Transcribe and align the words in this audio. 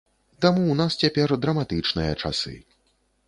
Таму 0.45 0.61
ў 0.67 0.75
нас 0.79 0.95
цяпер 1.03 1.33
драматычныя 1.45 2.13
часы. 2.25 2.57